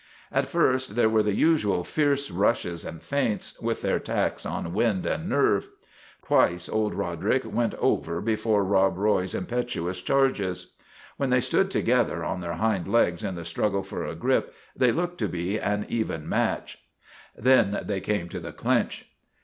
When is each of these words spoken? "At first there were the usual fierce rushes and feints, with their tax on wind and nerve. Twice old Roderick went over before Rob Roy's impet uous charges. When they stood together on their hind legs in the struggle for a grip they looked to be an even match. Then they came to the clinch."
"At 0.31 0.49
first 0.49 0.95
there 0.95 1.11
were 1.11 1.21
the 1.21 1.35
usual 1.35 1.83
fierce 1.83 2.31
rushes 2.31 2.83
and 2.83 3.03
feints, 3.03 3.61
with 3.61 3.83
their 3.83 3.99
tax 3.99 4.47
on 4.47 4.73
wind 4.73 5.05
and 5.05 5.29
nerve. 5.29 5.69
Twice 6.25 6.67
old 6.67 6.95
Roderick 6.95 7.43
went 7.45 7.75
over 7.75 8.19
before 8.19 8.63
Rob 8.63 8.97
Roy's 8.97 9.35
impet 9.35 9.65
uous 9.79 10.03
charges. 10.03 10.73
When 11.17 11.29
they 11.29 11.39
stood 11.39 11.69
together 11.69 12.25
on 12.25 12.41
their 12.41 12.55
hind 12.55 12.87
legs 12.87 13.23
in 13.23 13.35
the 13.35 13.45
struggle 13.45 13.83
for 13.83 14.03
a 14.03 14.15
grip 14.15 14.55
they 14.75 14.91
looked 14.91 15.19
to 15.19 15.27
be 15.27 15.59
an 15.59 15.85
even 15.87 16.27
match. 16.27 16.79
Then 17.37 17.79
they 17.83 18.01
came 18.01 18.27
to 18.29 18.39
the 18.39 18.51
clinch." 18.53 19.07